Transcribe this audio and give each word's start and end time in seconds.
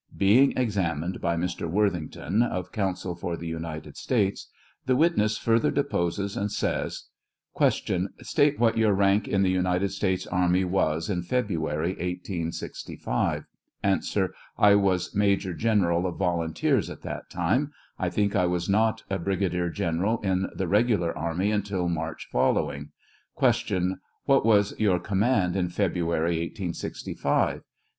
Being 0.17 0.53
examined 0.57 1.21
by 1.21 1.37
Mr. 1.37 1.69
Worthington, 1.69 2.41
of 2.41 2.71
counsel 2.71 3.13
for 3.13 3.37
the 3.37 3.45
United 3.47 3.97
States, 3.97 4.49
the 4.87 4.95
witness 4.95 5.37
further 5.37 5.69
deposes 5.69 6.35
and 6.35 6.51
says: 6.51 7.03
Q. 7.55 8.09
State 8.23 8.57
what 8.57 8.79
your 8.79 8.93
rank 8.93 9.27
in 9.27 9.43
the 9.43 9.51
United 9.51 9.89
States 9.91 10.25
army 10.25 10.63
was 10.63 11.07
in 11.07 11.21
February, 11.21 11.89
1865? 11.89 13.45
A. 13.83 14.03
I 14.57 14.73
was 14.73 15.13
Major 15.13 15.53
General 15.53 16.07
of 16.07 16.15
volunteers 16.17 16.89
at 16.89 17.03
that 17.03 17.29
time; 17.29 17.71
I 17.99 18.09
think 18.09 18.35
I 18.35 18.47
was 18.47 18.67
not 18.67 19.03
a 19.07 19.19
Brigadier 19.19 19.69
General 19.69 20.19
in 20.21 20.49
the 20.55 20.67
regular 20.67 21.15
army 21.15 21.51
until 21.51 21.87
March 21.87 22.27
following. 22.31 22.89
Q. 23.39 23.97
What 24.25 24.47
was 24.47 24.73
your 24.79 24.97
command 24.99 25.55
in 25.55 25.69
February, 25.69 26.39
1865? 26.39 27.57
A. 27.59 27.63